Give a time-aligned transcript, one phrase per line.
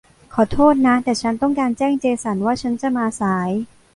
[0.33, 3.51] ขอโทษนะ แต่ฉันต้องการแจ้งเจสันว่าฉันจะมาสาย